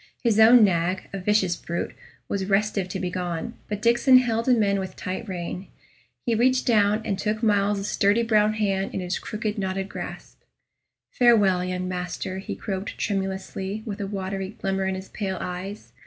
[0.23, 1.93] His own nag, a vicious brute,
[2.27, 5.67] was restive to be gone, but Diccon held him in with tight rein.
[6.25, 10.39] He reached down, and took Myles's sturdy brown hand in his crooked, knotted grasp.
[11.11, 15.93] "Farewell, young master," he croaked, tremulously, with a watery glimmer in his pale eyes.